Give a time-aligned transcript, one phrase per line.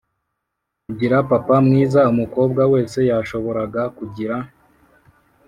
[0.85, 4.35] kugira papa mwiza umukobwa wese yashoboraga kugira.